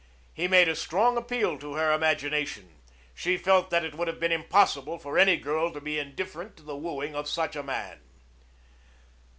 [0.33, 2.79] He made a strong appeal to her imagination.
[3.13, 6.63] She felt that it would have been impossible for any girl to be indifferent to
[6.63, 7.99] the wooing of such a man.